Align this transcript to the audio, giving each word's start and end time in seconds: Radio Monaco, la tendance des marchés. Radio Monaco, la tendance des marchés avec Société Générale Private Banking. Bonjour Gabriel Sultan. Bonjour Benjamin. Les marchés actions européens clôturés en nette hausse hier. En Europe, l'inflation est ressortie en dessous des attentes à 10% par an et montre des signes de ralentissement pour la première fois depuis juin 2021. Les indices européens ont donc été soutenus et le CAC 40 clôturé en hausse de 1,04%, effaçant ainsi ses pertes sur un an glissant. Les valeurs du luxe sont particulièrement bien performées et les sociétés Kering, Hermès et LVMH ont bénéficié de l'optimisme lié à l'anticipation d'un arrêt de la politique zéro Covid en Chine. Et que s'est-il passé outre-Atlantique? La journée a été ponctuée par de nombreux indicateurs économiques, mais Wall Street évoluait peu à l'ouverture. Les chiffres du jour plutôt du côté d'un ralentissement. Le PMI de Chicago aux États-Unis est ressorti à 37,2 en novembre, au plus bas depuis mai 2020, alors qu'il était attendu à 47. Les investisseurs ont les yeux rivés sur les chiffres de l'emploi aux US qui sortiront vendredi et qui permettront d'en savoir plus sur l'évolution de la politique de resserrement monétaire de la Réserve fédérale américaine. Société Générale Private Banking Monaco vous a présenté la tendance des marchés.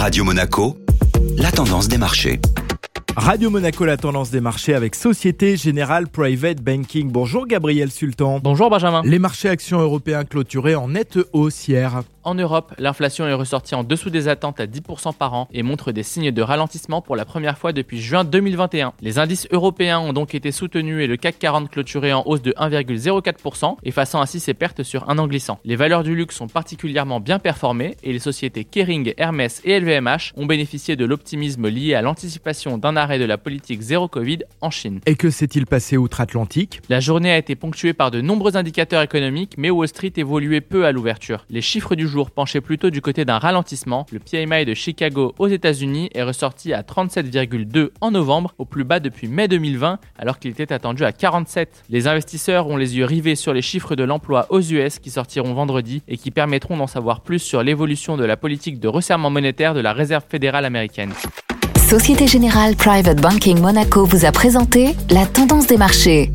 Radio 0.00 0.24
Monaco, 0.24 0.78
la 1.36 1.52
tendance 1.52 1.86
des 1.86 1.98
marchés. 1.98 2.40
Radio 3.18 3.50
Monaco, 3.50 3.84
la 3.84 3.98
tendance 3.98 4.30
des 4.30 4.40
marchés 4.40 4.72
avec 4.72 4.94
Société 4.94 5.58
Générale 5.58 6.08
Private 6.08 6.62
Banking. 6.62 7.10
Bonjour 7.12 7.46
Gabriel 7.46 7.90
Sultan. 7.90 8.40
Bonjour 8.42 8.70
Benjamin. 8.70 9.02
Les 9.04 9.18
marchés 9.18 9.50
actions 9.50 9.78
européens 9.78 10.24
clôturés 10.24 10.74
en 10.74 10.88
nette 10.88 11.18
hausse 11.34 11.68
hier. 11.68 12.02
En 12.22 12.34
Europe, 12.34 12.74
l'inflation 12.78 13.26
est 13.26 13.32
ressortie 13.32 13.74
en 13.74 13.82
dessous 13.82 14.10
des 14.10 14.28
attentes 14.28 14.60
à 14.60 14.66
10% 14.66 15.14
par 15.14 15.32
an 15.32 15.48
et 15.54 15.62
montre 15.62 15.90
des 15.90 16.02
signes 16.02 16.32
de 16.32 16.42
ralentissement 16.42 17.00
pour 17.00 17.16
la 17.16 17.24
première 17.24 17.56
fois 17.56 17.72
depuis 17.72 17.98
juin 17.98 18.24
2021. 18.24 18.92
Les 19.00 19.18
indices 19.18 19.48
européens 19.52 20.00
ont 20.00 20.12
donc 20.12 20.34
été 20.34 20.52
soutenus 20.52 21.02
et 21.02 21.06
le 21.06 21.16
CAC 21.16 21.38
40 21.38 21.70
clôturé 21.70 22.12
en 22.12 22.22
hausse 22.26 22.42
de 22.42 22.52
1,04%, 22.52 23.76
effaçant 23.84 24.20
ainsi 24.20 24.38
ses 24.38 24.52
pertes 24.52 24.82
sur 24.82 25.08
un 25.08 25.18
an 25.18 25.26
glissant. 25.26 25.60
Les 25.64 25.76
valeurs 25.76 26.02
du 26.02 26.14
luxe 26.14 26.36
sont 26.36 26.46
particulièrement 26.46 27.20
bien 27.20 27.38
performées 27.38 27.96
et 28.02 28.12
les 28.12 28.18
sociétés 28.18 28.64
Kering, 28.64 29.14
Hermès 29.16 29.62
et 29.64 29.80
LVMH 29.80 30.34
ont 30.36 30.44
bénéficié 30.44 30.96
de 30.96 31.06
l'optimisme 31.06 31.68
lié 31.68 31.94
à 31.94 32.02
l'anticipation 32.02 32.76
d'un 32.76 32.96
arrêt 32.96 33.18
de 33.18 33.24
la 33.24 33.38
politique 33.38 33.80
zéro 33.80 34.08
Covid 34.08 34.40
en 34.60 34.70
Chine. 34.70 35.00
Et 35.06 35.14
que 35.14 35.30
s'est-il 35.30 35.64
passé 35.64 35.96
outre-Atlantique? 35.96 36.82
La 36.90 37.00
journée 37.00 37.32
a 37.32 37.38
été 37.38 37.56
ponctuée 37.56 37.94
par 37.94 38.10
de 38.10 38.20
nombreux 38.20 38.58
indicateurs 38.58 39.00
économiques, 39.00 39.54
mais 39.56 39.70
Wall 39.70 39.88
Street 39.88 40.12
évoluait 40.16 40.60
peu 40.60 40.84
à 40.84 40.92
l'ouverture. 40.92 41.46
Les 41.48 41.62
chiffres 41.62 41.94
du 41.94 42.09
jour 42.10 42.30
plutôt 42.62 42.90
du 42.90 43.00
côté 43.00 43.24
d'un 43.24 43.38
ralentissement. 43.38 44.06
Le 44.12 44.18
PMI 44.18 44.64
de 44.64 44.74
Chicago 44.74 45.34
aux 45.38 45.48
États-Unis 45.48 46.10
est 46.14 46.22
ressorti 46.22 46.72
à 46.72 46.82
37,2 46.82 47.90
en 48.00 48.10
novembre, 48.10 48.54
au 48.58 48.64
plus 48.64 48.84
bas 48.84 49.00
depuis 49.00 49.28
mai 49.28 49.48
2020, 49.48 49.98
alors 50.18 50.38
qu'il 50.38 50.50
était 50.50 50.72
attendu 50.72 51.04
à 51.04 51.12
47. 51.12 51.84
Les 51.88 52.06
investisseurs 52.06 52.66
ont 52.66 52.76
les 52.76 52.96
yeux 52.96 53.04
rivés 53.04 53.36
sur 53.36 53.52
les 53.52 53.62
chiffres 53.62 53.96
de 53.96 54.04
l'emploi 54.04 54.46
aux 54.50 54.60
US 54.60 54.98
qui 54.98 55.10
sortiront 55.10 55.54
vendredi 55.54 56.02
et 56.08 56.16
qui 56.16 56.30
permettront 56.30 56.76
d'en 56.76 56.86
savoir 56.86 57.20
plus 57.20 57.38
sur 57.38 57.62
l'évolution 57.62 58.16
de 58.16 58.24
la 58.24 58.36
politique 58.36 58.80
de 58.80 58.88
resserrement 58.88 59.30
monétaire 59.30 59.74
de 59.74 59.80
la 59.80 59.92
Réserve 59.92 60.24
fédérale 60.28 60.64
américaine. 60.64 61.12
Société 61.78 62.26
Générale 62.26 62.76
Private 62.76 63.20
Banking 63.20 63.60
Monaco 63.60 64.04
vous 64.04 64.24
a 64.24 64.32
présenté 64.32 64.94
la 65.10 65.26
tendance 65.26 65.66
des 65.66 65.76
marchés. 65.76 66.30